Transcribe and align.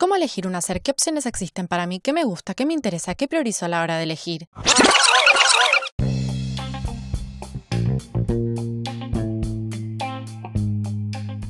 ¿Cómo 0.00 0.16
elegir 0.16 0.46
un 0.46 0.54
hacer? 0.54 0.80
¿Qué 0.80 0.92
opciones 0.92 1.26
existen 1.26 1.68
para 1.68 1.86
mí? 1.86 2.00
¿Qué 2.00 2.14
me 2.14 2.24
gusta? 2.24 2.54
¿Qué 2.54 2.64
me 2.64 2.72
interesa? 2.72 3.14
¿Qué 3.14 3.28
priorizo 3.28 3.66
a 3.66 3.68
la 3.68 3.82
hora 3.82 3.98
de 3.98 4.04
elegir? 4.04 4.48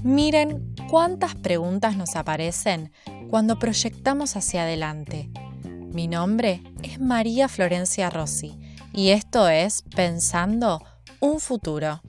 Miren 0.03 0.75
cuántas 0.91 1.37
preguntas 1.37 1.97
nos 1.97 2.17
aparecen 2.17 2.93
cuando 3.31 3.57
proyectamos 3.61 4.35
hacia 4.35 4.63
adelante. 4.63 5.31
Mi 5.63 6.09
nombre 6.09 6.65
es 6.83 6.99
María 6.99 7.47
Florencia 7.47 8.11
Rossi 8.11 8.59
y 8.93 9.11
esto 9.11 9.49
es 9.49 9.83
Pensando 9.95 10.83
un 11.21 11.39
futuro. 11.39 12.03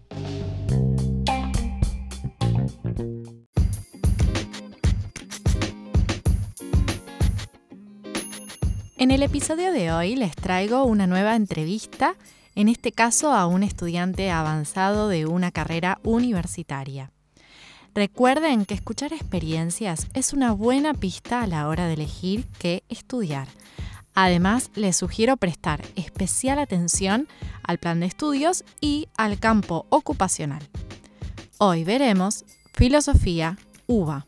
En 9.01 9.09
el 9.09 9.23
episodio 9.23 9.71
de 9.71 9.91
hoy 9.91 10.15
les 10.15 10.35
traigo 10.35 10.83
una 10.83 11.07
nueva 11.07 11.35
entrevista, 11.35 12.13
en 12.53 12.69
este 12.69 12.91
caso 12.91 13.31
a 13.31 13.47
un 13.47 13.63
estudiante 13.63 14.29
avanzado 14.29 15.07
de 15.07 15.25
una 15.25 15.49
carrera 15.49 15.99
universitaria. 16.03 17.09
Recuerden 17.95 18.63
que 18.65 18.75
escuchar 18.75 19.11
experiencias 19.11 20.05
es 20.13 20.33
una 20.33 20.51
buena 20.51 20.93
pista 20.93 21.41
a 21.41 21.47
la 21.47 21.67
hora 21.67 21.87
de 21.87 21.95
elegir 21.95 22.45
qué 22.59 22.83
estudiar. 22.89 23.47
Además, 24.13 24.69
les 24.75 24.97
sugiero 24.97 25.35
prestar 25.35 25.81
especial 25.95 26.59
atención 26.59 27.27
al 27.63 27.79
plan 27.79 28.01
de 28.01 28.05
estudios 28.05 28.63
y 28.81 29.07
al 29.17 29.39
campo 29.39 29.87
ocupacional. 29.89 30.61
Hoy 31.57 31.83
veremos 31.83 32.45
filosofía 32.75 33.57
UBA. 33.87 34.27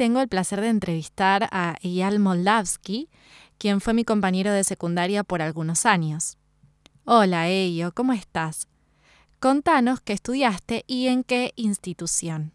Tengo 0.00 0.22
el 0.22 0.28
placer 0.28 0.62
de 0.62 0.68
entrevistar 0.68 1.46
a 1.52 1.76
Eyal 1.82 2.20
Moldavsky, 2.20 3.10
quien 3.58 3.82
fue 3.82 3.92
mi 3.92 4.02
compañero 4.02 4.50
de 4.50 4.64
secundaria 4.64 5.24
por 5.24 5.42
algunos 5.42 5.84
años. 5.84 6.38
Hola, 7.04 7.50
Eyo, 7.50 7.92
¿cómo 7.92 8.14
estás? 8.14 8.66
Contanos 9.40 10.00
qué 10.00 10.14
estudiaste 10.14 10.84
y 10.86 11.08
en 11.08 11.22
qué 11.22 11.52
institución. 11.56 12.52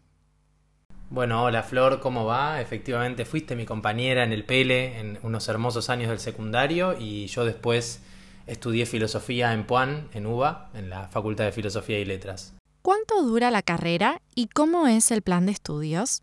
Bueno, 1.08 1.44
hola 1.44 1.62
Flor, 1.62 2.00
¿cómo 2.00 2.24
va? 2.24 2.60
Efectivamente 2.60 3.24
fuiste 3.24 3.54
mi 3.54 3.64
compañera 3.64 4.24
en 4.24 4.32
el 4.32 4.42
Pele 4.42 4.98
en 4.98 5.20
unos 5.22 5.46
hermosos 5.48 5.88
años 5.88 6.08
del 6.08 6.18
secundario 6.18 6.98
y 6.98 7.28
yo 7.28 7.44
después 7.44 8.02
estudié 8.48 8.86
filosofía 8.86 9.52
en 9.52 9.68
Puan, 9.68 10.08
en 10.14 10.26
UBA, 10.26 10.70
en 10.74 10.90
la 10.90 11.06
Facultad 11.06 11.44
de 11.44 11.52
Filosofía 11.52 12.00
y 12.00 12.06
Letras. 12.06 12.56
¿Cuánto 12.82 13.22
dura 13.22 13.52
la 13.52 13.62
carrera 13.62 14.20
y 14.34 14.48
cómo 14.48 14.88
es 14.88 15.12
el 15.12 15.22
plan 15.22 15.46
de 15.46 15.52
estudios? 15.52 16.22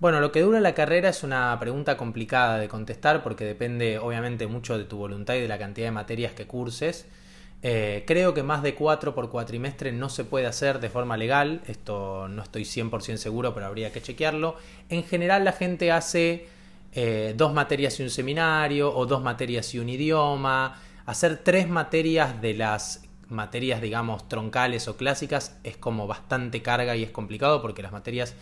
Bueno, 0.00 0.20
lo 0.20 0.30
que 0.30 0.42
dura 0.42 0.60
la 0.60 0.74
carrera 0.74 1.08
es 1.08 1.24
una 1.24 1.56
pregunta 1.58 1.96
complicada 1.96 2.58
de 2.58 2.68
contestar 2.68 3.20
porque 3.24 3.44
depende 3.44 3.98
obviamente 3.98 4.46
mucho 4.46 4.78
de 4.78 4.84
tu 4.84 4.96
voluntad 4.96 5.34
y 5.34 5.40
de 5.40 5.48
la 5.48 5.58
cantidad 5.58 5.88
de 5.88 5.90
materias 5.90 6.32
que 6.32 6.46
curses. 6.46 7.06
Eh, 7.62 8.04
creo 8.06 8.32
que 8.32 8.44
más 8.44 8.62
de 8.62 8.76
cuatro 8.76 9.16
por 9.16 9.28
cuatrimestre 9.28 9.90
no 9.90 10.08
se 10.08 10.22
puede 10.22 10.46
hacer 10.46 10.78
de 10.78 10.88
forma 10.88 11.16
legal, 11.16 11.62
esto 11.66 12.28
no 12.28 12.42
estoy 12.44 12.62
100% 12.62 13.16
seguro, 13.16 13.52
pero 13.54 13.66
habría 13.66 13.90
que 13.90 14.00
chequearlo. 14.00 14.54
En 14.88 15.02
general 15.02 15.44
la 15.44 15.50
gente 15.50 15.90
hace 15.90 16.46
eh, 16.92 17.34
dos 17.36 17.52
materias 17.52 17.98
y 17.98 18.04
un 18.04 18.10
seminario, 18.10 18.94
o 18.94 19.04
dos 19.04 19.20
materias 19.20 19.74
y 19.74 19.80
un 19.80 19.88
idioma. 19.88 20.80
Hacer 21.06 21.38
tres 21.38 21.68
materias 21.68 22.40
de 22.40 22.54
las 22.54 23.02
materias, 23.28 23.82
digamos, 23.82 24.28
troncales 24.28 24.86
o 24.86 24.96
clásicas 24.96 25.58
es 25.64 25.76
como 25.76 26.06
bastante 26.06 26.62
carga 26.62 26.94
y 26.94 27.02
es 27.02 27.10
complicado 27.10 27.60
porque 27.60 27.82
las 27.82 27.90
materias 27.90 28.36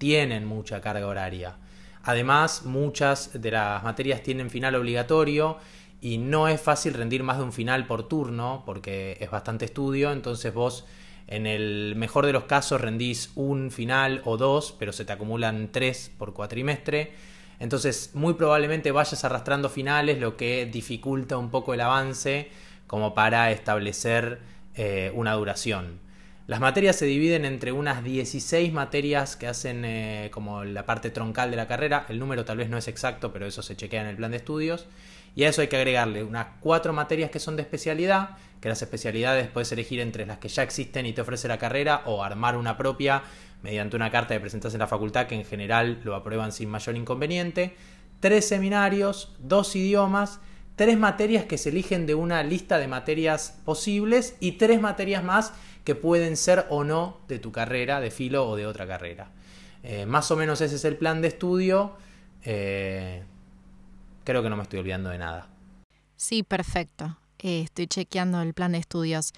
tienen 0.00 0.46
mucha 0.46 0.80
carga 0.80 1.06
horaria. 1.06 1.56
Además, 2.04 2.62
muchas 2.64 3.30
de 3.34 3.50
las 3.50 3.84
materias 3.84 4.22
tienen 4.22 4.48
final 4.48 4.74
obligatorio 4.74 5.58
y 6.00 6.16
no 6.16 6.48
es 6.48 6.58
fácil 6.58 6.94
rendir 6.94 7.22
más 7.22 7.36
de 7.36 7.44
un 7.44 7.52
final 7.52 7.86
por 7.86 8.08
turno 8.08 8.62
porque 8.64 9.18
es 9.20 9.30
bastante 9.30 9.66
estudio, 9.66 10.10
entonces 10.10 10.54
vos 10.54 10.86
en 11.26 11.46
el 11.46 11.96
mejor 11.96 12.24
de 12.24 12.32
los 12.32 12.44
casos 12.44 12.80
rendís 12.80 13.30
un 13.34 13.70
final 13.70 14.22
o 14.24 14.38
dos, 14.38 14.74
pero 14.78 14.94
se 14.94 15.04
te 15.04 15.12
acumulan 15.12 15.68
tres 15.70 16.10
por 16.16 16.32
cuatrimestre. 16.32 17.12
Entonces 17.58 18.12
muy 18.14 18.32
probablemente 18.32 18.92
vayas 18.92 19.22
arrastrando 19.22 19.68
finales, 19.68 20.18
lo 20.18 20.38
que 20.38 20.64
dificulta 20.64 21.36
un 21.36 21.50
poco 21.50 21.74
el 21.74 21.82
avance 21.82 22.48
como 22.86 23.12
para 23.12 23.50
establecer 23.50 24.40
eh, 24.74 25.12
una 25.14 25.34
duración. 25.34 26.00
Las 26.46 26.60
materias 26.60 26.96
se 26.96 27.06
dividen 27.06 27.44
entre 27.44 27.70
unas 27.70 28.02
16 28.02 28.72
materias 28.72 29.36
que 29.36 29.46
hacen 29.46 29.84
eh, 29.84 30.30
como 30.32 30.64
la 30.64 30.84
parte 30.84 31.10
troncal 31.10 31.50
de 31.50 31.56
la 31.56 31.68
carrera. 31.68 32.06
El 32.08 32.18
número 32.18 32.44
tal 32.44 32.56
vez 32.56 32.68
no 32.68 32.76
es 32.76 32.88
exacto, 32.88 33.32
pero 33.32 33.46
eso 33.46 33.62
se 33.62 33.76
chequea 33.76 34.00
en 34.00 34.08
el 34.08 34.16
plan 34.16 34.32
de 34.32 34.38
estudios. 34.38 34.86
Y 35.36 35.44
a 35.44 35.48
eso 35.48 35.60
hay 35.60 35.68
que 35.68 35.76
agregarle 35.76 36.24
unas 36.24 36.48
cuatro 36.60 36.92
materias 36.92 37.30
que 37.30 37.38
son 37.38 37.54
de 37.54 37.62
especialidad, 37.62 38.30
que 38.60 38.68
las 38.68 38.82
especialidades 38.82 39.48
puedes 39.48 39.70
elegir 39.70 40.00
entre 40.00 40.26
las 40.26 40.38
que 40.38 40.48
ya 40.48 40.64
existen 40.64 41.06
y 41.06 41.12
te 41.12 41.20
ofrece 41.20 41.46
la 41.46 41.58
carrera 41.58 42.02
o 42.06 42.24
armar 42.24 42.56
una 42.56 42.76
propia 42.76 43.22
mediante 43.62 43.94
una 43.94 44.10
carta 44.10 44.34
de 44.34 44.40
presentación 44.40 44.78
en 44.78 44.84
la 44.84 44.88
facultad 44.88 45.26
que 45.26 45.36
en 45.36 45.44
general 45.44 46.00
lo 46.02 46.16
aprueban 46.16 46.50
sin 46.50 46.68
mayor 46.68 46.96
inconveniente. 46.96 47.76
Tres 48.18 48.48
seminarios, 48.48 49.36
dos 49.38 49.76
idiomas 49.76 50.40
tres 50.80 50.98
materias 50.98 51.44
que 51.44 51.58
se 51.58 51.68
eligen 51.68 52.06
de 52.06 52.14
una 52.14 52.42
lista 52.42 52.78
de 52.78 52.88
materias 52.88 53.60
posibles 53.66 54.34
y 54.40 54.52
tres 54.52 54.80
materias 54.80 55.22
más 55.22 55.52
que 55.90 55.96
pueden 55.96 56.36
ser 56.36 56.66
o 56.70 56.84
no 56.84 57.18
de 57.26 57.40
tu 57.40 57.50
carrera, 57.50 57.98
de 57.98 58.12
filo 58.12 58.48
o 58.48 58.54
de 58.54 58.64
otra 58.64 58.86
carrera. 58.86 59.32
Eh, 59.82 60.06
más 60.06 60.30
o 60.30 60.36
menos 60.36 60.60
ese 60.60 60.76
es 60.76 60.84
el 60.84 60.96
plan 60.96 61.20
de 61.20 61.26
estudio. 61.26 61.96
Eh, 62.44 63.24
creo 64.22 64.40
que 64.40 64.48
no 64.48 64.56
me 64.56 64.62
estoy 64.62 64.78
olvidando 64.78 65.10
de 65.10 65.18
nada. 65.18 65.48
Sí, 66.14 66.44
perfecto. 66.44 67.18
Eh, 67.40 67.62
estoy 67.62 67.88
chequeando 67.88 68.40
el 68.40 68.54
plan 68.54 68.70
de 68.70 68.78
estudios. 68.78 69.32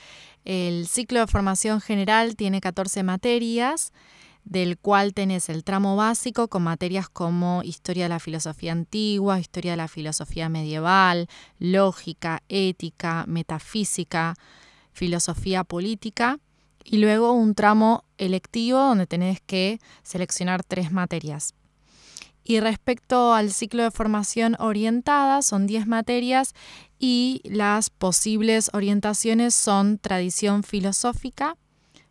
El 0.44 0.86
ciclo 0.88 1.20
de 1.20 1.26
formación 1.26 1.80
general 1.80 2.36
tiene 2.36 2.60
14 2.60 3.02
materias 3.02 3.90
del 4.44 4.76
cual 4.76 5.14
tenés 5.14 5.48
el 5.48 5.64
tramo 5.64 5.96
básico 5.96 6.48
con 6.48 6.64
materias 6.64 7.08
como 7.08 7.62
historia 7.62 8.04
de 8.04 8.08
la 8.10 8.20
filosofía 8.20 8.72
antigua, 8.72 9.40
historia 9.40 9.70
de 9.70 9.78
la 9.78 9.88
filosofía 9.88 10.50
medieval, 10.50 11.28
lógica, 11.58 12.42
ética, 12.50 13.24
metafísica, 13.26 14.34
filosofía 14.92 15.64
política, 15.64 16.38
y 16.84 16.98
luego 16.98 17.32
un 17.32 17.54
tramo 17.54 18.04
electivo 18.18 18.78
donde 18.78 19.06
tenés 19.06 19.40
que 19.40 19.80
seleccionar 20.02 20.64
tres 20.64 20.92
materias. 20.92 21.54
Y 22.44 22.58
respecto 22.60 23.34
al 23.34 23.52
ciclo 23.52 23.84
de 23.84 23.92
formación 23.92 24.56
orientada, 24.58 25.42
son 25.42 25.66
10 25.66 25.86
materias 25.86 26.54
y 26.98 27.40
las 27.44 27.90
posibles 27.90 28.70
orientaciones 28.72 29.54
son 29.54 29.98
tradición 29.98 30.64
filosófica, 30.64 31.56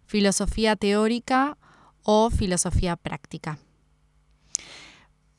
filosofía 0.05 0.75
teórica 0.77 1.57
o 2.03 2.29
filosofía 2.29 2.95
práctica. 2.95 3.59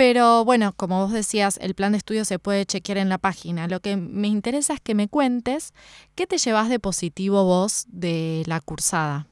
Pero 0.03 0.45
bueno, 0.45 0.73
como 0.77 1.01
vos 1.01 1.13
decías, 1.13 1.61
el 1.63 1.77
plan 1.77 1.93
de 1.93 1.99
estudio 1.99 2.25
se 2.25 2.41
puede 2.41 2.67
chequear 2.67 2.99
en 2.99 3.09
la 3.09 3.19
página. 3.19 3.69
Lo 3.69 3.79
que 3.79 3.97
me 3.97 4.27
interesa 4.27 4.75
es 4.75 4.81
que 4.81 4.97
me 4.97 5.07
cuentes 5.07 5.75
qué 6.17 6.27
te 6.27 6.39
llevas 6.39 6.69
de 6.69 6.81
positivo 6.81 7.45
vos 7.45 7.87
de 7.87 8.43
la 8.47 8.59
cursada. 8.59 9.29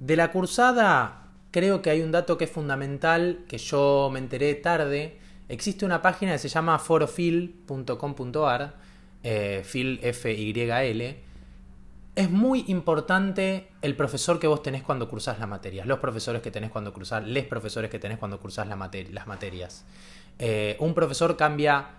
De 0.00 0.16
la 0.16 0.32
cursada 0.32 1.28
creo 1.52 1.80
que 1.80 1.90
hay 1.90 2.00
un 2.00 2.10
dato 2.10 2.36
que 2.36 2.46
es 2.46 2.50
fundamental, 2.50 3.44
que 3.46 3.58
yo 3.58 4.10
me 4.12 4.18
enteré 4.18 4.56
tarde. 4.56 5.20
Existe 5.48 5.84
una 5.84 6.02
página 6.02 6.32
que 6.32 6.38
se 6.38 6.48
llama 6.48 6.80
forofil.com.ar, 6.80 8.74
eh, 9.22 9.62
fil 9.64 10.00
F-Y-L, 10.02 11.22
es 12.18 12.30
muy 12.32 12.64
importante 12.66 13.68
el 13.80 13.94
profesor 13.94 14.40
que 14.40 14.48
vos 14.48 14.60
tenés 14.60 14.82
cuando 14.82 15.08
cursás 15.08 15.38
la 15.38 15.46
materia, 15.46 15.84
los 15.84 16.00
profesores 16.00 16.42
que 16.42 16.50
tenés 16.50 16.72
cuando 16.72 16.92
cursás, 16.92 17.24
les 17.24 17.46
profesores 17.46 17.92
que 17.92 18.00
tenés 18.00 18.18
cuando 18.18 18.40
cursás 18.40 18.66
las 18.66 18.76
materias. 19.28 19.84
Eh, 20.40 20.76
un 20.80 20.94
profesor 20.94 21.36
cambia 21.36 21.90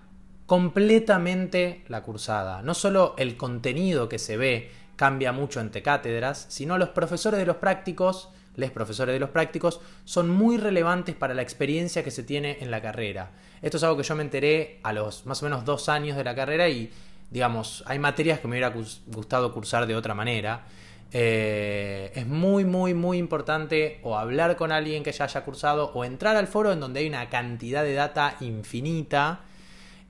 completamente 0.45 1.85
la 1.87 2.03
cursada. 2.03 2.61
No 2.63 2.73
solo 2.73 3.15
el 3.17 3.37
contenido 3.37 4.09
que 4.09 4.19
se 4.19 4.35
ve 4.35 4.71
cambia 4.97 5.31
mucho 5.31 5.61
entre 5.61 5.81
cátedras, 5.81 6.47
sino 6.49 6.77
los 6.77 6.89
profesores 6.89 7.39
de 7.39 7.45
los 7.45 7.55
prácticos, 7.55 8.27
les 8.57 8.71
profesores 8.71 9.13
de 9.13 9.21
los 9.21 9.29
prácticos, 9.29 9.79
son 10.03 10.29
muy 10.29 10.57
relevantes 10.57 11.15
para 11.15 11.33
la 11.33 11.43
experiencia 11.43 12.03
que 12.03 12.11
se 12.11 12.23
tiene 12.23 12.57
en 12.59 12.71
la 12.71 12.81
carrera. 12.81 13.31
Esto 13.61 13.77
es 13.77 13.83
algo 13.83 13.95
que 13.95 14.03
yo 14.03 14.17
me 14.17 14.23
enteré 14.23 14.81
a 14.83 14.91
los 14.91 15.25
más 15.25 15.41
o 15.41 15.45
menos 15.45 15.63
dos 15.63 15.87
años 15.87 16.17
de 16.17 16.25
la 16.25 16.35
carrera 16.35 16.67
y 16.67 16.91
digamos, 17.31 17.83
hay 17.85 17.99
materias 17.99 18.39
que 18.39 18.47
me 18.47 18.53
hubiera 18.53 18.73
gustado 19.07 19.53
cursar 19.53 19.85
de 19.85 19.95
otra 19.95 20.13
manera. 20.13 20.65
Eh, 21.11 22.11
es 22.13 22.27
muy, 22.27 22.65
muy, 22.65 22.93
muy 22.93 23.17
importante 23.17 23.99
o 24.03 24.17
hablar 24.17 24.55
con 24.55 24.71
alguien 24.71 25.03
que 25.03 25.11
ya 25.11 25.25
haya 25.25 25.43
cursado 25.43 25.91
o 25.93 26.05
entrar 26.05 26.35
al 26.35 26.47
foro 26.47 26.71
en 26.71 26.79
donde 26.79 26.99
hay 26.99 27.07
una 27.07 27.29
cantidad 27.29 27.83
de 27.83 27.93
data 27.93 28.35
infinita 28.41 29.41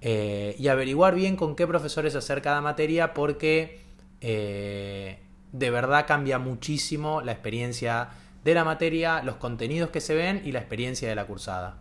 eh, 0.01 0.55
y 0.59 0.67
averiguar 0.67 1.15
bien 1.15 1.37
con 1.37 1.55
qué 1.55 1.65
profesores 1.67 2.15
hacer 2.15 2.41
cada 2.41 2.61
materia 2.61 3.13
porque 3.13 3.79
eh, 4.19 5.19
de 5.53 5.71
verdad 5.71 6.05
cambia 6.05 6.37
muchísimo 6.37 7.21
la 7.21 7.31
experiencia 7.31 8.09
de 8.43 8.53
la 8.53 8.65
materia, 8.65 9.23
los 9.23 9.35
contenidos 9.35 9.89
que 9.89 10.01
se 10.01 10.15
ven 10.15 10.41
y 10.45 10.51
la 10.51 10.59
experiencia 10.59 11.07
de 11.07 11.15
la 11.15 11.25
cursada. 11.25 11.77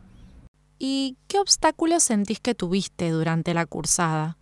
¿Y 0.78 1.16
qué 1.26 1.40
obstáculos 1.40 2.04
sentís 2.04 2.38
que 2.38 2.54
tuviste 2.54 3.10
durante 3.10 3.52
la 3.52 3.66
cursada? 3.66 4.36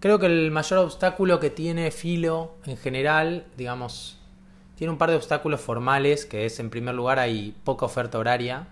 Creo 0.00 0.18
que 0.18 0.26
el 0.26 0.50
mayor 0.50 0.78
obstáculo 0.78 1.40
que 1.40 1.50
tiene 1.50 1.90
Filo 1.90 2.54
en 2.64 2.78
general, 2.78 3.44
digamos, 3.58 4.18
tiene 4.74 4.92
un 4.92 4.98
par 4.98 5.10
de 5.10 5.16
obstáculos 5.16 5.60
formales, 5.60 6.24
que 6.24 6.46
es 6.46 6.58
en 6.58 6.70
primer 6.70 6.94
lugar 6.94 7.18
hay 7.18 7.54
poca 7.64 7.84
oferta 7.84 8.18
horaria. 8.18 8.68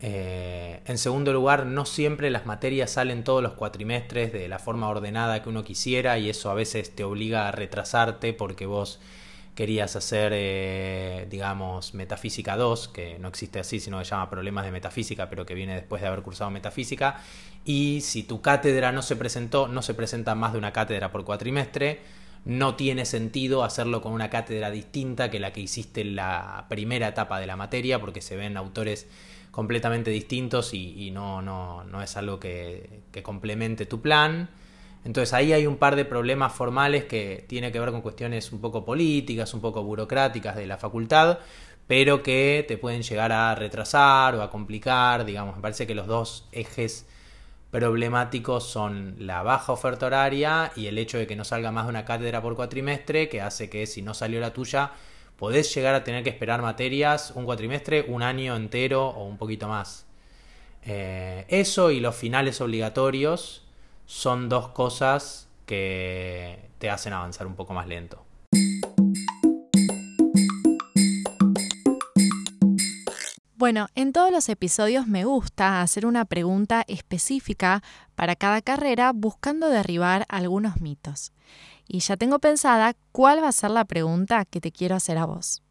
Eh, 0.00 0.80
en 0.86 0.98
segundo 0.98 1.32
lugar, 1.32 1.66
no 1.66 1.86
siempre 1.86 2.30
las 2.30 2.46
materias 2.46 2.90
salen 2.90 3.22
todos 3.22 3.44
los 3.44 3.52
cuatrimestres 3.52 4.32
de 4.32 4.48
la 4.48 4.58
forma 4.58 4.88
ordenada 4.88 5.40
que 5.40 5.48
uno 5.48 5.62
quisiera 5.62 6.18
y 6.18 6.28
eso 6.28 6.50
a 6.50 6.54
veces 6.54 6.96
te 6.96 7.04
obliga 7.04 7.46
a 7.46 7.52
retrasarte 7.52 8.32
porque 8.32 8.66
vos 8.66 8.98
querías 9.60 9.94
hacer, 9.94 10.32
eh, 10.34 11.26
digamos, 11.28 11.92
Metafísica 11.92 12.56
2, 12.56 12.88
que 12.88 13.18
no 13.18 13.28
existe 13.28 13.58
así, 13.58 13.78
sino 13.78 13.98
que 13.98 14.06
se 14.06 14.12
llama 14.12 14.30
Problemas 14.30 14.64
de 14.64 14.72
Metafísica, 14.72 15.28
pero 15.28 15.44
que 15.44 15.52
viene 15.52 15.74
después 15.74 16.00
de 16.00 16.08
haber 16.08 16.22
cursado 16.22 16.50
Metafísica. 16.50 17.20
Y 17.62 18.00
si 18.00 18.22
tu 18.22 18.40
cátedra 18.40 18.90
no 18.90 19.02
se 19.02 19.16
presentó, 19.16 19.68
no 19.68 19.82
se 19.82 19.92
presenta 19.92 20.34
más 20.34 20.54
de 20.54 20.58
una 20.58 20.72
cátedra 20.72 21.12
por 21.12 21.26
cuatrimestre, 21.26 22.00
no 22.46 22.74
tiene 22.74 23.04
sentido 23.04 23.62
hacerlo 23.62 24.00
con 24.00 24.14
una 24.14 24.30
cátedra 24.30 24.70
distinta 24.70 25.30
que 25.30 25.38
la 25.40 25.52
que 25.52 25.60
hiciste 25.60 26.00
en 26.00 26.16
la 26.16 26.64
primera 26.70 27.08
etapa 27.08 27.38
de 27.38 27.46
la 27.46 27.56
materia, 27.56 28.00
porque 28.00 28.22
se 28.22 28.36
ven 28.36 28.56
autores 28.56 29.08
completamente 29.50 30.10
distintos 30.10 30.72
y, 30.72 31.10
no, 31.10 31.42
no, 31.42 31.84
no, 31.84 32.00
es 32.00 32.16
algo 32.16 32.40
que, 32.40 33.02
que 33.12 33.22
complemente 33.22 33.84
tu 33.84 34.00
plan. 34.00 34.48
Entonces 35.04 35.32
ahí 35.32 35.52
hay 35.52 35.66
un 35.66 35.76
par 35.76 35.96
de 35.96 36.04
problemas 36.04 36.52
formales 36.52 37.04
que 37.04 37.44
tiene 37.48 37.72
que 37.72 37.80
ver 37.80 37.90
con 37.90 38.02
cuestiones 38.02 38.52
un 38.52 38.60
poco 38.60 38.84
políticas, 38.84 39.54
un 39.54 39.60
poco 39.60 39.82
burocráticas 39.82 40.56
de 40.56 40.66
la 40.66 40.76
facultad, 40.76 41.38
pero 41.86 42.22
que 42.22 42.64
te 42.68 42.76
pueden 42.76 43.02
llegar 43.02 43.32
a 43.32 43.54
retrasar 43.54 44.34
o 44.34 44.42
a 44.42 44.50
complicar, 44.50 45.24
digamos, 45.24 45.56
me 45.56 45.62
parece 45.62 45.86
que 45.86 45.94
los 45.94 46.06
dos 46.06 46.46
ejes 46.52 47.06
problemáticos 47.70 48.64
son 48.68 49.14
la 49.18 49.42
baja 49.42 49.72
oferta 49.72 50.06
horaria 50.06 50.72
y 50.76 50.86
el 50.86 50.98
hecho 50.98 51.18
de 51.18 51.26
que 51.26 51.36
no 51.36 51.44
salga 51.44 51.70
más 51.72 51.84
de 51.84 51.90
una 51.90 52.04
cátedra 52.04 52.42
por 52.42 52.56
cuatrimestre, 52.56 53.28
que 53.28 53.40
hace 53.40 53.70
que 53.70 53.86
si 53.86 54.02
no 54.02 54.12
salió 54.12 54.40
la 54.40 54.52
tuya, 54.52 54.92
podés 55.36 55.74
llegar 55.74 55.94
a 55.94 56.04
tener 56.04 56.22
que 56.22 56.30
esperar 56.30 56.62
materias 56.62 57.32
un 57.34 57.44
cuatrimestre, 57.44 58.04
un 58.08 58.22
año 58.22 58.54
entero 58.56 59.08
o 59.08 59.24
un 59.24 59.38
poquito 59.38 59.68
más. 59.68 60.06
Eh, 60.84 61.46
eso 61.48 61.90
y 61.90 62.00
los 62.00 62.14
finales 62.16 62.60
obligatorios 62.60 63.64
son 64.10 64.48
dos 64.48 64.70
cosas 64.70 65.46
que 65.66 66.72
te 66.78 66.90
hacen 66.90 67.12
avanzar 67.12 67.46
un 67.46 67.54
poco 67.54 67.74
más 67.74 67.86
lento. 67.86 68.26
Bueno, 73.54 73.86
en 73.94 74.12
todos 74.12 74.32
los 74.32 74.48
episodios 74.48 75.06
me 75.06 75.24
gusta 75.24 75.80
hacer 75.80 76.06
una 76.06 76.24
pregunta 76.24 76.84
específica 76.88 77.84
para 78.16 78.34
cada 78.34 78.62
carrera 78.62 79.12
buscando 79.14 79.68
derribar 79.68 80.26
algunos 80.28 80.80
mitos. 80.80 81.32
Y 81.86 82.00
ya 82.00 82.16
tengo 82.16 82.40
pensada 82.40 82.96
cuál 83.12 83.40
va 83.40 83.48
a 83.48 83.52
ser 83.52 83.70
la 83.70 83.84
pregunta 83.84 84.44
que 84.44 84.60
te 84.60 84.72
quiero 84.72 84.96
hacer 84.96 85.18
a 85.18 85.26
vos. 85.26 85.62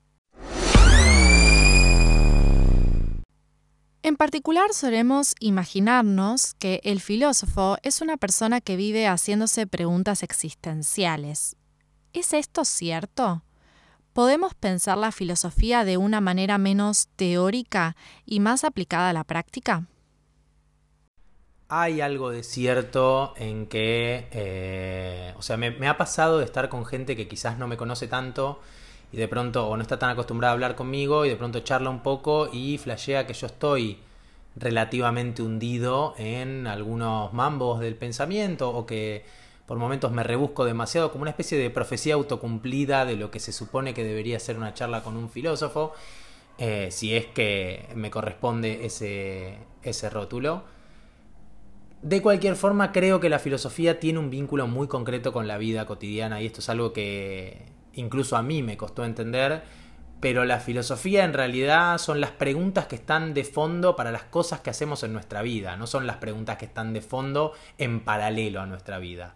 En 4.02 4.16
particular 4.16 4.72
solemos 4.72 5.36
imaginarnos 5.42 6.54
que 6.54 6.80
el 6.86 7.02
filósofo 7.02 7.78
es 7.84 8.00
una 8.00 8.16
persona 8.16 8.62
que 8.62 8.78
vive 8.78 9.08
haciéndose 9.08 9.68
preguntas 9.68 10.24
existenciales. 10.24 11.58
¿Es 12.14 12.32
esto 12.32 12.64
cierto? 12.64 13.44
¿Podemos 14.14 14.54
pensar 14.54 14.98
la 14.98 15.12
filosofía 15.12 15.84
de 15.84 15.98
una 15.98 16.22
manera 16.22 16.58
menos 16.58 17.10
teórica 17.18 17.98
y 18.26 18.40
más 18.40 18.64
aplicada 18.64 19.10
a 19.10 19.14
la 19.14 19.26
práctica? 19.26 19.86
Hay 21.68 22.00
algo 22.00 22.32
de 22.32 22.44
cierto 22.44 23.34
en 23.36 23.68
que, 23.68 24.30
eh, 24.32 25.34
o 25.38 25.42
sea, 25.42 25.58
me, 25.58 25.72
me 25.72 25.90
ha 25.90 25.98
pasado 25.98 26.40
de 26.40 26.46
estar 26.46 26.70
con 26.70 26.86
gente 26.86 27.18
que 27.18 27.28
quizás 27.28 27.58
no 27.58 27.68
me 27.68 27.76
conoce 27.76 28.08
tanto 28.08 28.62
y 29.12 29.18
de 29.18 29.28
pronto 29.28 29.68
o 29.68 29.76
no 29.76 29.82
está 29.82 29.98
tan 29.98 30.12
acostumbrada 30.12 30.52
a 30.52 30.54
hablar 30.54 30.76
conmigo 30.76 31.26
y 31.26 31.30
de 31.30 31.36
pronto 31.36 31.60
charla 31.62 31.90
un 31.90 32.02
poco 32.02 32.50
y 32.52 32.78
flashea 32.78 33.26
que 33.26 33.34
yo 33.34 33.48
estoy 33.48 34.00
relativamente 34.56 35.42
hundido 35.42 36.14
en 36.18 36.68
algunos 36.68 37.34
mambos 37.34 37.80
del 37.80 37.96
pensamiento 37.96 38.70
o 38.70 38.86
que 38.86 39.24
por 39.66 39.78
momentos 39.78 40.12
me 40.12 40.24
rebusco 40.24 40.66
demasiado 40.66 41.12
como 41.12 41.22
una 41.24 41.32
especie 41.32 41.58
de 41.58 41.70
profecía 41.70 42.16
autocumplida 42.16 43.06
de 43.06 43.16
lo 43.16 43.30
que 43.32 43.40
se 43.40 43.52
supone 43.52 43.94
que 43.94 44.04
debería 44.04 44.40
ser 44.40 44.58
una 44.58 44.74
charla 44.74 45.04
con 45.04 45.16
un 45.16 45.30
filósofo, 45.30 45.94
eh, 46.58 46.90
si 46.92 47.16
es 47.16 47.28
que 47.28 47.88
me 47.94 48.10
corresponde 48.10 48.86
ese, 48.86 49.58
ese 49.84 50.10
rótulo. 50.10 50.64
De 52.02 52.22
cualquier 52.22 52.56
forma, 52.56 52.92
creo 52.92 53.20
que 53.20 53.30
la 53.30 53.38
filosofía 53.38 54.00
tiene 54.00 54.18
un 54.18 54.32
vínculo 54.32 54.66
muy 54.66 54.88
concreto 54.88 55.32
con 55.32 55.48
la 55.48 55.58
vida 55.58 55.86
cotidiana 55.86 56.42
y 56.42 56.48
esto 56.48 56.62
es 56.62 56.70
algo 56.70 56.92
que 56.92 57.62
incluso 57.94 58.38
a 58.38 58.42
mí 58.42 58.64
me 58.64 58.78
costó 58.78 59.06
entender, 59.06 59.64
pero 60.20 60.44
la 60.46 60.60
filosofía 60.60 61.24
en 61.24 61.34
realidad 61.34 61.98
son 61.98 62.20
las 62.20 62.32
preguntas 62.32 62.88
que 62.88 62.96
están 62.96 63.34
de 63.34 63.44
fondo 63.44 63.96
para 63.96 64.12
las 64.12 64.24
cosas 64.24 64.60
que 64.60 64.70
hacemos 64.70 65.04
en 65.04 65.14
nuestra 65.14 65.42
vida, 65.42 65.78
no 65.78 65.88
son 65.88 66.08
las 66.08 66.18
preguntas 66.18 66.58
que 66.58 66.66
están 66.66 66.94
de 66.94 67.02
fondo 67.02 67.54
en 67.78 68.02
paralelo 68.02 68.62
a 68.62 68.66
nuestra 68.66 69.00
vida. 69.00 69.36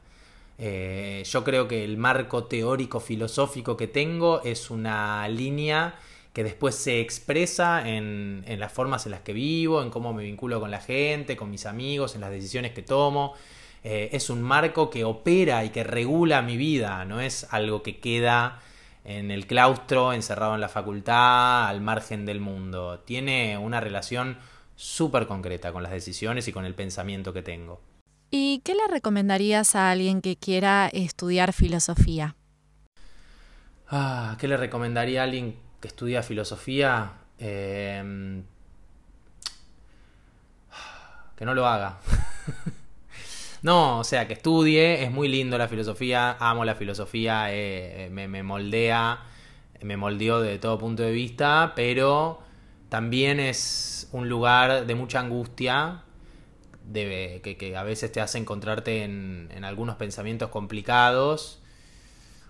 Eh, 0.58 1.24
yo 1.26 1.44
creo 1.44 1.68
que 1.68 1.84
el 1.84 1.98
marco 1.98 2.46
teórico 2.46 3.00
filosófico 3.00 3.76
que 3.76 3.88
tengo 3.88 4.42
es 4.44 4.70
una 4.70 5.28
línea 5.28 5.96
que 6.32 6.44
después 6.44 6.76
se 6.76 7.00
expresa 7.00 7.88
en, 7.88 8.44
en, 8.48 8.60
las 8.60 8.72
formas 8.72 9.06
en 9.06 9.12
las 9.12 9.22
que 9.22 9.34
vivo, 9.34 9.82
en 9.82 9.90
cómo 9.90 10.14
me 10.14 10.24
vinculo 10.24 10.60
con 10.60 10.72
la 10.72 10.80
gente, 10.80 11.38
con 11.38 11.50
mis 11.50 11.66
amigos, 11.66 12.16
en 12.16 12.22
las 12.22 12.32
decisiones 12.32 12.72
que 12.72 12.82
tomo. 12.82 13.36
Eh, 13.84 14.10
es 14.14 14.30
un 14.30 14.42
marco 14.42 14.90
que 14.90 15.04
opera 15.04 15.66
y 15.66 15.70
que 15.70 15.84
regula 15.84 16.42
mi 16.42 16.56
vida, 16.56 17.04
no 17.06 17.20
es 17.20 17.48
algo 17.52 17.84
que 17.84 18.00
queda 18.00 18.62
en 19.04 19.30
el 19.30 19.46
claustro, 19.46 20.14
encerrado 20.14 20.56
en 20.56 20.62
la 20.62 20.70
facultad, 20.70 21.68
al 21.68 21.82
margen 21.82 22.26
del 22.26 22.40
mundo. 22.40 23.00
Tiene 23.00 23.58
una 23.58 23.82
relación 23.82 24.38
súper 24.76 25.28
concreta 25.28 25.74
con 25.74 25.84
las 25.84 25.92
decisiones 25.92 26.48
y 26.48 26.54
con 26.54 26.66
el 26.66 26.74
pensamiento 26.74 27.34
que 27.34 27.42
tengo. 27.42 27.82
¿Y 28.32 28.62
qué 28.64 28.74
le 28.74 28.88
recomendarías 28.88 29.76
a 29.76 29.92
alguien 29.92 30.22
que 30.22 30.38
quiera 30.38 30.90
estudiar 30.92 31.54
filosofía? 31.54 32.36
Ah, 33.90 34.38
¿Qué 34.40 34.48
le 34.48 34.58
recomendaría 34.58 35.22
a 35.22 35.24
alguien 35.26 35.58
que 35.82 35.90
estudia 35.90 36.24
filosofía? 36.24 37.14
Em, 37.38 38.44
que 41.36 41.46
no 41.46 41.54
lo 41.54 41.68
haga. 41.68 42.00
No, 43.64 44.00
o 44.00 44.04
sea, 44.04 44.28
que 44.28 44.34
estudie, 44.34 45.04
es 45.04 45.12
muy 45.12 45.30
lindo 45.30 45.58
la 45.58 45.70
filosofía, 45.70 46.36
amo 46.40 46.66
la 46.66 46.76
filosofía, 46.76 47.46
eh, 47.50 48.10
me, 48.12 48.44
moldea, 48.44 49.22
me 49.82 49.96
moldeó 49.96 50.42
de 50.42 50.60
todo 50.60 50.78
punto 50.78 51.02
de 51.04 51.14
vista, 51.14 51.72
pero 51.74 52.42
también 52.90 53.40
es 53.40 54.10
un 54.12 54.28
lugar 54.28 54.86
de 54.86 54.96
mucha 54.96 55.22
angustia, 55.22 56.04
de, 56.84 57.40
que, 57.58 57.78
a 57.78 57.84
veces 57.84 58.12
te 58.12 58.20
hace 58.20 58.38
encontrarte 58.38 59.04
en, 59.04 59.48
en 59.56 59.64
algunos 59.64 59.96
pensamientos 59.96 60.50
complicados. 60.50 61.62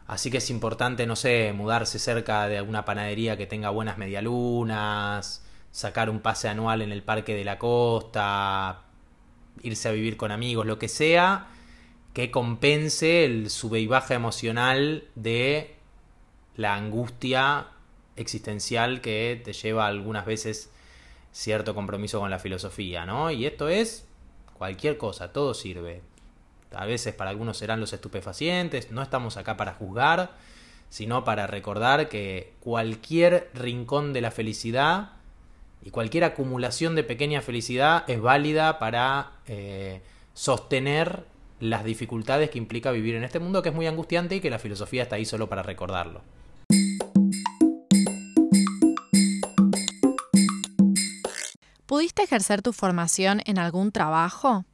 Así 0.08 0.32
que 0.32 0.38
es 0.40 0.50
importante, 0.50 1.06
no 1.06 1.16
sé, 1.16 1.54
mudarse 1.54 2.00
cerca 2.00 2.48
de 2.48 2.58
alguna 2.58 2.86
panadería 2.86 3.38
que 3.38 3.46
tenga 3.46 3.70
buenas 3.70 4.00
medialunas, 4.00 5.46
sacar 5.72 6.10
un 6.10 6.22
pase 6.22 6.50
anual 6.50 6.82
en 6.82 6.92
el 6.92 7.04
Parque 7.04 7.36
de 7.36 7.46
la 7.46 7.60
Costa, 7.60 8.84
irse 9.62 9.90
a 9.90 9.92
vivir 9.92 10.18
con 10.18 10.32
amigos, 10.32 10.66
lo 10.66 10.80
que 10.80 10.88
sea, 10.88 11.48
que 12.14 12.32
compense 12.32 13.26
el 13.26 13.50
sube 13.50 13.80
y 13.80 13.88
baja 13.88 14.14
emocional 14.14 15.06
de 15.16 15.76
la 16.56 16.76
angustia 16.76 17.68
existencial 18.16 19.02
que 19.02 19.42
te 19.44 19.54
lleva 19.54 19.88
algunas 19.88 20.26
veces 20.26 20.70
cierto 21.32 21.74
compromiso 21.74 22.20
con 22.20 22.30
la 22.30 22.40
filosofía, 22.40 23.06
¿no? 23.06 23.32
Y 23.32 23.46
esto 23.46 23.68
es 23.70 24.06
cualquier 24.54 24.98
cosa, 24.98 25.34
todo 25.34 25.54
sirve. 25.54 26.02
A 26.72 26.86
veces 26.86 27.14
para 27.14 27.32
algunos 27.32 27.58
serán 27.58 27.80
los 27.80 27.94
estupefacientes, 27.94 28.92
no 28.92 29.02
estamos 29.02 29.38
acá 29.38 29.58
para 29.58 29.74
juzgar, 29.74 30.32
sino 30.90 31.24
para 31.24 31.48
recordar 31.48 32.08
que 32.08 32.54
cualquier 32.60 33.50
rincón 33.56 34.14
de 34.14 34.22
la 34.22 34.32
felicidad 34.32 35.14
y 35.84 35.92
cualquier 35.92 36.24
acumulación 36.24 36.96
de 36.96 37.04
pequeña 37.04 37.42
felicidad 37.42 38.06
es 38.08 38.22
válida 38.22 38.80
para 38.80 39.34
eh, 39.48 40.02
sostener 40.34 41.26
las 41.60 41.84
dificultades 41.84 42.50
que 42.50 42.58
implica 42.58 42.92
vivir 42.92 43.16
en 43.16 43.24
este 43.24 43.40
mundo 43.40 43.62
que 43.62 43.70
es 43.70 43.76
muy 43.76 43.88
angustiante 43.88 44.36
y 44.36 44.40
que 44.40 44.50
la 44.50 44.60
filosofía 44.60 45.04
está 45.04 45.18
ahí 45.18 45.26
solo 45.26 45.50
para 45.50 45.64
recordarlo. 45.64 46.22
¿Pudiste 51.86 52.24
ejercer 52.24 52.62
tu 52.62 52.74
formación 52.74 53.42
en 53.46 53.60
algún 53.60 53.92
trabajo? 53.92 54.66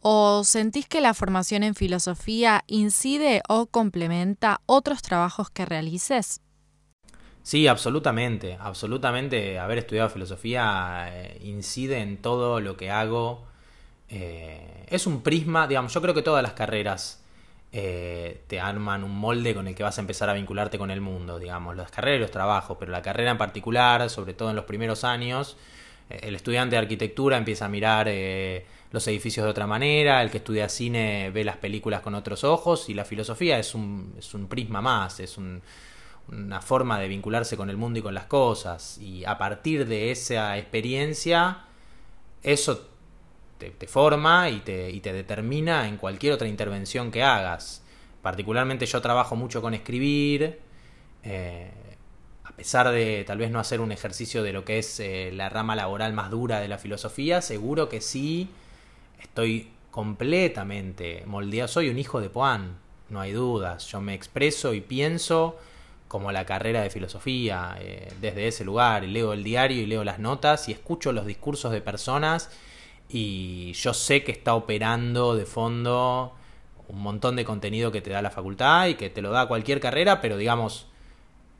¿O 0.00 0.42
sentís 0.44 0.88
que 0.88 1.00
la 1.00 1.14
formación 1.14 1.62
en 1.62 1.76
filosofía 1.76 2.64
incide 2.66 3.42
o 3.48 3.66
complementa 3.66 4.60
otros 4.66 5.00
trabajos 5.02 5.50
que 5.50 5.64
realices? 5.64 6.41
Sí, 7.42 7.66
absolutamente, 7.66 8.56
absolutamente. 8.60 9.58
Haber 9.58 9.78
estudiado 9.78 10.08
filosofía 10.10 11.08
eh, 11.12 11.40
incide 11.42 11.98
en 11.98 12.18
todo 12.18 12.60
lo 12.60 12.76
que 12.76 12.90
hago. 12.90 13.44
Eh, 14.08 14.86
es 14.88 15.06
un 15.06 15.22
prisma, 15.22 15.66
digamos, 15.66 15.92
yo 15.92 16.00
creo 16.02 16.14
que 16.14 16.22
todas 16.22 16.42
las 16.42 16.52
carreras 16.52 17.22
eh, 17.72 18.42
te 18.46 18.60
arman 18.60 19.02
un 19.02 19.16
molde 19.16 19.54
con 19.54 19.66
el 19.66 19.74
que 19.74 19.82
vas 19.82 19.98
a 19.98 20.02
empezar 20.02 20.28
a 20.30 20.34
vincularte 20.34 20.78
con 20.78 20.90
el 20.90 21.00
mundo, 21.00 21.38
digamos, 21.38 21.76
las 21.76 21.90
carreras 21.90 22.18
y 22.18 22.20
los 22.20 22.30
trabajos, 22.30 22.76
pero 22.78 22.92
la 22.92 23.02
carrera 23.02 23.32
en 23.32 23.38
particular, 23.38 24.08
sobre 24.10 24.34
todo 24.34 24.50
en 24.50 24.56
los 24.56 24.66
primeros 24.66 25.04
años, 25.04 25.56
el 26.10 26.34
estudiante 26.34 26.76
de 26.76 26.82
arquitectura 26.82 27.38
empieza 27.38 27.64
a 27.64 27.68
mirar 27.68 28.06
los 28.90 29.06
edificios 29.08 29.44
de 29.44 29.50
otra 29.50 29.66
manera, 29.66 30.22
el 30.22 30.30
que 30.30 30.38
estudia 30.38 30.68
cine 30.68 31.30
ve 31.30 31.44
las 31.44 31.56
películas 31.56 32.02
con 32.02 32.14
otros 32.14 32.44
ojos 32.44 32.90
y 32.90 32.94
la 32.94 33.06
filosofía 33.06 33.58
es 33.58 33.74
un, 33.74 34.14
es 34.18 34.34
un 34.34 34.46
prisma 34.48 34.82
más, 34.82 35.20
es 35.20 35.38
un 35.38 35.62
una 36.28 36.60
forma 36.60 36.98
de 36.98 37.08
vincularse 37.08 37.56
con 37.56 37.70
el 37.70 37.76
mundo 37.76 37.98
y 37.98 38.02
con 38.02 38.14
las 38.14 38.26
cosas. 38.26 38.98
Y 38.98 39.24
a 39.24 39.38
partir 39.38 39.86
de 39.86 40.10
esa 40.10 40.56
experiencia, 40.58 41.64
eso 42.42 42.88
te, 43.58 43.86
forma 43.86 44.50
y 44.50 44.60
te, 44.60 44.90
y 44.90 45.00
te, 45.00 45.12
determina 45.12 45.88
en 45.88 45.96
cualquier 45.96 46.32
otra 46.32 46.48
intervención 46.48 47.10
que 47.10 47.22
hagas. 47.22 47.82
Particularmente 48.22 48.86
yo 48.86 49.00
trabajo 49.00 49.36
mucho 49.36 49.60
con 49.62 49.74
escribir, 49.74 50.60
eh, 51.22 51.70
a 52.44 52.52
pesar 52.52 52.90
de 52.90 53.24
tal 53.24 53.38
vez 53.38 53.50
no 53.50 53.58
hacer 53.60 53.80
un 53.80 53.92
ejercicio 53.92 54.42
de 54.42 54.52
lo 54.52 54.64
que 54.64 54.78
es 54.78 55.00
eh, 55.00 55.30
la 55.32 55.48
rama 55.48 55.76
laboral 55.76 56.12
más 56.12 56.30
dura 56.30 56.60
de 56.60 56.68
la 56.68 56.78
filosofía, 56.78 57.42
seguro 57.42 57.88
que 57.88 58.00
sí 58.00 58.48
estoy 59.20 59.70
completamente 59.90 61.24
moldeado. 61.26 61.68
Soy 61.68 61.88
un 61.88 61.98
hijo 61.98 62.20
de 62.20 62.30
Poan, 62.30 62.78
no 63.08 63.20
hay 63.20 63.32
dudas. 63.32 63.86
Yo 63.86 64.00
me 64.00 64.14
expreso 64.14 64.74
y 64.74 64.80
pienso 64.80 65.58
como 66.12 66.30
la 66.30 66.44
carrera 66.44 66.82
de 66.82 66.90
filosofía, 66.90 67.74
eh, 67.80 68.12
desde 68.20 68.46
ese 68.46 68.66
lugar, 68.66 69.02
leo 69.02 69.32
el 69.32 69.42
diario 69.42 69.80
y 69.80 69.86
leo 69.86 70.04
las 70.04 70.18
notas 70.18 70.68
y 70.68 70.72
escucho 70.72 71.10
los 71.10 71.24
discursos 71.24 71.72
de 71.72 71.80
personas 71.80 72.50
y 73.08 73.72
yo 73.72 73.94
sé 73.94 74.22
que 74.22 74.30
está 74.30 74.54
operando 74.54 75.34
de 75.34 75.46
fondo 75.46 76.34
un 76.88 77.00
montón 77.00 77.34
de 77.34 77.46
contenido 77.46 77.90
que 77.92 78.02
te 78.02 78.10
da 78.10 78.20
la 78.20 78.30
facultad 78.30 78.88
y 78.88 78.96
que 78.96 79.08
te 79.08 79.22
lo 79.22 79.30
da 79.30 79.48
cualquier 79.48 79.80
carrera, 79.80 80.20
pero 80.20 80.36
digamos 80.36 80.86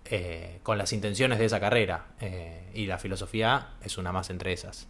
eh, 0.05 0.61
con 0.63 0.77
las 0.77 0.93
intenciones 0.93 1.39
de 1.39 1.47
esa 1.47 1.59
carrera. 1.59 2.09
Eh, 2.21 2.71
y 2.75 2.85
la 2.85 2.99
filosofía 2.99 3.71
es 3.83 3.97
una 3.97 4.13
más 4.13 4.29
entre 4.29 4.53
esas. 4.53 4.87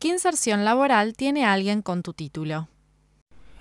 ¿Qué 0.00 0.08
inserción 0.08 0.64
laboral 0.64 1.14
tiene 1.14 1.46
alguien 1.46 1.82
con 1.82 2.02
tu 2.02 2.14
título? 2.14 2.66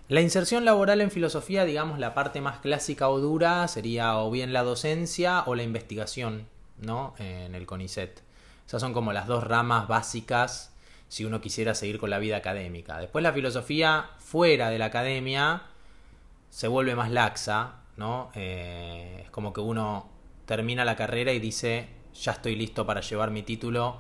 La 0.09 0.21
inserción 0.21 0.63
laboral 0.63 1.01
en 1.01 1.11
filosofía, 1.11 1.65
digamos, 1.65 1.99
la 1.99 2.13
parte 2.13 2.39
más 2.39 2.59
clásica 2.59 3.09
o 3.09 3.19
dura 3.19 3.67
sería 3.67 4.17
o 4.19 4.31
bien 4.31 4.53
la 4.53 4.63
docencia 4.63 5.43
o 5.45 5.53
la 5.53 5.63
investigación, 5.63 6.47
¿no? 6.77 7.13
En 7.19 7.55
el 7.55 7.65
CONICET. 7.65 8.21
Esas 8.65 8.81
son 8.81 8.93
como 8.93 9.11
las 9.11 9.27
dos 9.27 9.43
ramas 9.43 9.89
básicas 9.89 10.73
si 11.09 11.25
uno 11.25 11.41
quisiera 11.41 11.75
seguir 11.75 11.99
con 11.99 12.09
la 12.09 12.19
vida 12.19 12.37
académica. 12.37 12.99
Después 12.99 13.21
la 13.21 13.33
filosofía 13.33 14.11
fuera 14.19 14.69
de 14.69 14.77
la 14.77 14.85
academia 14.85 15.63
se 16.49 16.69
vuelve 16.69 16.95
más 16.95 17.11
laxa, 17.11 17.81
¿no? 17.97 18.31
Eh, 18.33 19.23
es 19.25 19.29
como 19.29 19.51
que 19.51 19.59
uno 19.59 20.09
termina 20.45 20.85
la 20.85 20.95
carrera 20.95 21.33
y 21.33 21.39
dice, 21.39 21.89
ya 22.13 22.31
estoy 22.31 22.55
listo 22.55 22.85
para 22.85 23.01
llevar 23.01 23.31
mi 23.31 23.43
título 23.43 23.97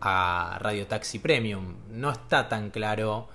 a 0.00 0.58
Radio 0.60 0.86
Taxi 0.86 1.18
Premium. 1.18 1.76
No 1.90 2.10
está 2.10 2.48
tan 2.48 2.70
claro 2.70 3.28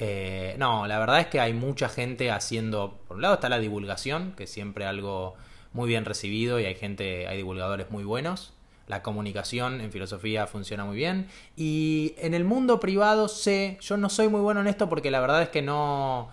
eh, 0.00 0.54
no, 0.58 0.86
la 0.86 0.98
verdad 0.98 1.20
es 1.20 1.26
que 1.26 1.40
hay 1.40 1.52
mucha 1.52 1.88
gente 1.88 2.30
haciendo. 2.30 2.98
Por 3.06 3.16
un 3.16 3.22
lado 3.22 3.34
está 3.34 3.48
la 3.48 3.58
divulgación, 3.58 4.32
que 4.36 4.44
es 4.44 4.50
siempre 4.50 4.86
algo 4.86 5.34
muy 5.72 5.88
bien 5.88 6.04
recibido 6.04 6.58
y 6.58 6.64
hay 6.64 6.74
gente, 6.74 7.26
hay 7.26 7.36
divulgadores 7.36 7.90
muy 7.90 8.04
buenos. 8.04 8.54
La 8.86 9.02
comunicación 9.02 9.80
en 9.80 9.92
filosofía 9.92 10.46
funciona 10.46 10.84
muy 10.84 10.96
bien. 10.96 11.28
Y 11.56 12.14
en 12.18 12.34
el 12.34 12.44
mundo 12.44 12.80
privado 12.80 13.28
sé, 13.28 13.78
yo 13.80 13.96
no 13.96 14.08
soy 14.08 14.28
muy 14.28 14.40
bueno 14.40 14.60
en 14.60 14.66
esto 14.66 14.88
porque 14.88 15.10
la 15.10 15.20
verdad 15.20 15.42
es 15.42 15.50
que 15.50 15.62
no, 15.62 16.30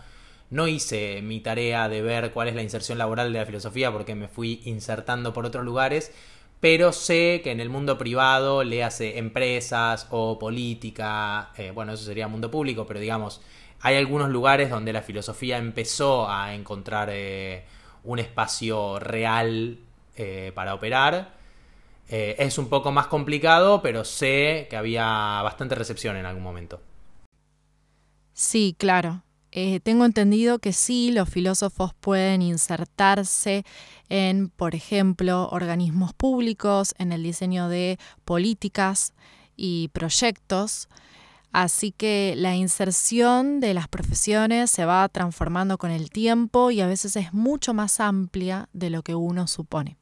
no 0.50 0.68
hice 0.68 1.22
mi 1.22 1.42
tarea 1.42 1.90
de 1.90 2.02
ver 2.02 2.32
cuál 2.32 2.48
es 2.48 2.56
la 2.56 2.64
inserción 2.64 2.98
laboral 2.98 3.32
de 3.32 3.40
la 3.40 3.46
filosofía 3.46 3.92
porque 3.92 4.16
me 4.16 4.28
fui 4.28 4.62
insertando 4.64 5.34
por 5.34 5.46
otros 5.46 5.66
lugares. 5.66 6.12
Pero 6.60 6.92
sé 6.92 7.42
que 7.44 7.52
en 7.52 7.60
el 7.60 7.70
mundo 7.70 7.98
privado 7.98 8.64
le 8.64 8.84
hace 8.84 9.20
empresas 9.20 10.08
o 10.10 10.40
política, 10.40 11.52
eh, 11.56 11.72
bueno, 11.72 11.94
eso 11.94 12.04
sería 12.04 12.28
mundo 12.28 12.50
público, 12.50 12.86
pero 12.88 13.00
digamos, 13.00 13.42
hay 13.82 13.96
algunos 13.96 14.30
lugares 14.30 14.70
donde 14.70 14.92
la 14.92 15.04
filosofía 15.04 15.58
empezó 15.60 16.28
a 16.28 16.56
encontrar 16.56 17.10
eh, 17.12 17.66
un 18.04 18.18
espacio 18.18 18.98
real 19.00 19.78
eh, 20.16 20.52
para 20.56 20.74
operar. 20.74 21.38
Es 22.10 22.58
un 22.58 22.70
poco 22.70 22.94
más 22.94 23.08
complicado, 23.08 23.82
pero 23.82 24.06
sé 24.06 24.68
que 24.70 24.78
había 24.78 25.42
bastante 25.44 25.76
recepción 25.76 26.16
en 26.16 26.26
algún 26.26 26.42
momento. 26.42 26.80
Sí, 28.32 28.78
claro. 28.80 29.24
Tengo 29.52 30.06
entendido 30.06 30.60
que 30.60 30.74
sí, 30.74 31.12
los 31.12 31.30
filósofos 31.30 31.94
pueden 31.94 32.42
insertarse 32.42 33.66
en, 34.10 34.50
por 34.50 34.76
ejemplo, 34.76 35.50
organismos 35.50 36.14
públicos, 36.14 36.94
en 36.98 37.12
el 37.12 37.24
diseño 37.24 37.70
de 37.70 37.98
políticas 38.26 39.14
y 39.56 39.90
proyectos. 39.90 40.90
Así 41.52 41.92
que 41.92 42.36
la 42.38 42.56
inserción 42.56 43.60
de 43.60 43.74
las 43.74 43.88
profesiones 43.88 44.70
se 44.70 44.86
va 44.86 45.08
transformando 45.10 45.78
con 45.78 45.92
el 45.92 46.12
tiempo 46.12 46.72
y 46.72 46.82
a 46.82 46.88
veces 46.88 47.16
es 47.16 47.34
mucho 47.34 47.74
más 47.74 48.00
amplia 48.00 48.70
de 48.74 48.90
lo 48.90 49.02
que 49.02 49.16
uno 49.16 49.48
supone. 49.48 49.98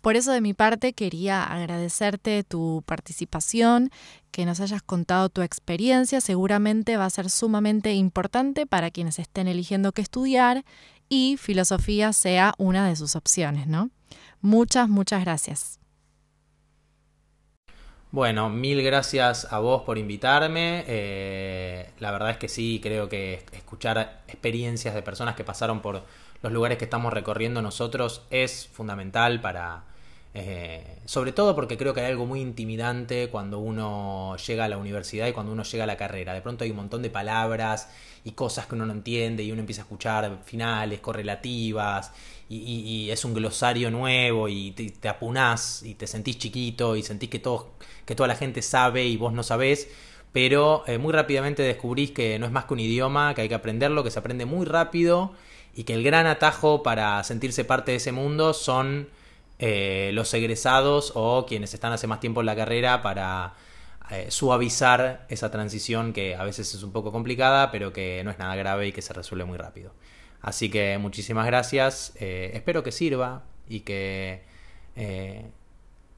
Por 0.00 0.16
eso 0.16 0.32
de 0.32 0.40
mi 0.40 0.54
parte 0.54 0.92
quería 0.92 1.44
agradecerte 1.44 2.42
tu 2.42 2.82
participación, 2.86 3.90
que 4.30 4.46
nos 4.46 4.60
hayas 4.60 4.82
contado 4.82 5.28
tu 5.28 5.42
experiencia, 5.42 6.20
seguramente 6.20 6.96
va 6.96 7.04
a 7.04 7.10
ser 7.10 7.28
sumamente 7.28 7.92
importante 7.92 8.66
para 8.66 8.90
quienes 8.90 9.18
estén 9.18 9.48
eligiendo 9.48 9.92
qué 9.92 10.02
estudiar 10.02 10.64
y 11.08 11.36
filosofía 11.36 12.12
sea 12.12 12.54
una 12.56 12.88
de 12.88 12.96
sus 12.96 13.16
opciones, 13.16 13.66
¿no? 13.66 13.90
Muchas, 14.40 14.88
muchas 14.88 15.22
gracias. 15.22 15.80
Bueno, 18.12 18.48
mil 18.48 18.82
gracias 18.82 19.52
a 19.52 19.60
vos 19.60 19.82
por 19.82 19.96
invitarme. 19.98 20.84
Eh, 20.88 21.90
la 22.00 22.10
verdad 22.10 22.30
es 22.30 22.38
que 22.38 22.48
sí, 22.48 22.80
creo 22.82 23.08
que 23.08 23.44
escuchar 23.52 24.22
experiencias 24.26 24.94
de 24.94 25.02
personas 25.02 25.36
que 25.36 25.44
pasaron 25.44 25.80
por 25.80 26.02
los 26.42 26.52
lugares 26.52 26.78
que 26.78 26.84
estamos 26.84 27.12
recorriendo 27.12 27.60
nosotros 27.60 28.22
es 28.30 28.66
fundamental 28.72 29.40
para... 29.40 29.89
Eh, 30.32 30.98
sobre 31.06 31.32
todo 31.32 31.56
porque 31.56 31.76
creo 31.76 31.92
que 31.92 32.00
hay 32.00 32.06
algo 32.06 32.24
muy 32.24 32.40
intimidante 32.40 33.28
cuando 33.30 33.58
uno 33.58 34.36
llega 34.36 34.66
a 34.66 34.68
la 34.68 34.78
universidad 34.78 35.26
y 35.26 35.32
cuando 35.32 35.52
uno 35.52 35.64
llega 35.64 35.84
a 35.84 35.86
la 35.86 35.96
carrera. 35.96 36.34
De 36.34 36.40
pronto 36.40 36.64
hay 36.64 36.70
un 36.70 36.76
montón 36.76 37.02
de 37.02 37.10
palabras 37.10 37.88
y 38.24 38.32
cosas 38.32 38.66
que 38.66 38.76
uno 38.76 38.86
no 38.86 38.92
entiende 38.92 39.42
y 39.42 39.50
uno 39.50 39.60
empieza 39.60 39.82
a 39.82 39.84
escuchar 39.84 40.38
finales, 40.44 41.00
correlativas 41.00 42.12
y, 42.48 43.08
es 43.10 43.24
un 43.24 43.34
glosario 43.34 43.90
nuevo 43.90 44.48
y 44.48 44.72
te, 44.72 44.90
te, 44.90 45.08
apunás 45.08 45.82
y 45.84 45.94
te 45.94 46.06
sentís 46.06 46.38
chiquito 46.38 46.96
y 46.96 47.02
sentís 47.02 47.30
que, 47.30 47.38
todo, 47.38 47.70
que 48.04 48.14
toda 48.14 48.28
la 48.28 48.36
gente 48.36 48.62
sabe 48.62 49.04
y 49.06 49.16
vos 49.16 49.32
no 49.32 49.42
sabés, 49.42 49.88
pero 50.32 50.84
eh, 50.86 50.98
muy 50.98 51.12
rápidamente 51.12 51.62
descubrís 51.62 52.10
que 52.10 52.38
no 52.38 52.46
es 52.46 52.52
más 52.52 52.64
que 52.64 52.74
un 52.74 52.80
idioma, 52.80 53.34
que 53.34 53.42
hay 53.42 53.48
que 53.48 53.54
aprenderlo, 53.54 54.04
que 54.04 54.10
se 54.10 54.18
aprende 54.18 54.46
muy 54.46 54.66
rápido 54.66 55.32
y 55.74 55.84
que 55.84 55.94
el 55.94 56.02
gran 56.02 56.26
atajo 56.26 56.82
para 56.82 57.22
sentirse 57.24 57.64
parte 57.64 57.92
de 57.92 57.98
ese 57.98 58.12
mundo 58.12 58.52
son 58.52 59.08
eh, 59.62 60.10
los 60.14 60.32
egresados 60.32 61.12
o 61.14 61.44
quienes 61.44 61.74
están 61.74 61.92
hace 61.92 62.06
más 62.06 62.18
tiempo 62.18 62.40
en 62.40 62.46
la 62.46 62.56
carrera 62.56 63.02
para 63.02 63.52
eh, 64.10 64.30
suavizar 64.30 65.26
esa 65.28 65.50
transición 65.50 66.14
que 66.14 66.34
a 66.34 66.44
veces 66.44 66.74
es 66.74 66.82
un 66.82 66.92
poco 66.92 67.12
complicada, 67.12 67.70
pero 67.70 67.92
que 67.92 68.22
no 68.24 68.30
es 68.30 68.38
nada 68.38 68.56
grave 68.56 68.88
y 68.88 68.92
que 68.92 69.02
se 69.02 69.12
resuelve 69.12 69.44
muy 69.44 69.58
rápido. 69.58 69.92
Así 70.40 70.70
que 70.70 70.96
muchísimas 70.96 71.44
gracias. 71.44 72.14
Eh, 72.18 72.52
espero 72.54 72.82
que 72.82 72.90
sirva 72.90 73.42
y 73.68 73.80
que 73.80 74.48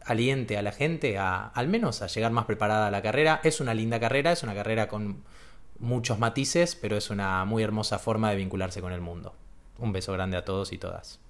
aliente 0.05 0.57
a 0.57 0.63
la 0.63 0.73
gente 0.73 1.19
a 1.19 1.47
al 1.47 1.67
menos 1.67 2.03
a 2.03 2.07
llegar 2.07 2.31
más 2.31 2.45
preparada 2.45 2.87
a 2.87 2.91
la 2.93 3.03
carrera. 3.03 3.41
Es 3.43 3.61
una 3.61 3.75
linda 3.75 3.99
carrera, 3.99 4.31
es 4.31 4.45
una 4.45 4.55
carrera 4.55 4.87
con 4.87 5.25
muchos 5.81 6.21
matices, 6.21 6.77
pero 6.77 6.97
es 6.97 7.11
una 7.11 7.45
muy 7.45 7.65
hermosa 7.65 7.99
forma 7.99 8.31
de 8.31 8.37
vincularse 8.37 8.81
con 8.81 8.93
el 8.93 9.01
mundo. 9.01 9.35
Un 9.79 9.93
beso 9.93 10.13
grande 10.13 10.37
a 10.37 10.45
todos 10.45 10.73
y 10.73 10.79
todas. 10.79 11.22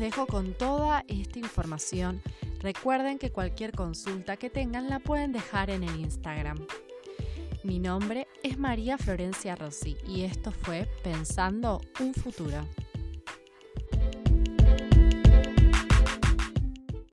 Dejo 0.00 0.26
con 0.26 0.54
toda 0.54 1.04
esta 1.08 1.38
información. 1.38 2.22
Recuerden 2.60 3.18
que 3.18 3.30
cualquier 3.30 3.72
consulta 3.72 4.38
que 4.38 4.48
tengan 4.48 4.88
la 4.88 4.98
pueden 4.98 5.30
dejar 5.30 5.70
en 5.70 5.84
el 5.84 6.00
Instagram. 6.00 6.66
Mi 7.62 7.78
nombre 7.78 8.26
es 8.42 8.58
María 8.58 8.96
Florencia 8.96 9.54
Rossi 9.54 9.96
y 10.08 10.22
esto 10.22 10.50
fue 10.50 10.88
Pensando 11.04 11.82
un 12.00 12.14
futuro. 12.14 12.66